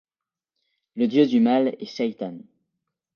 Le 0.95 1.07
dieu 1.07 1.27
du 1.27 1.39
mal 1.39 1.75
est 1.79 1.85
Sheitan. 1.85 2.39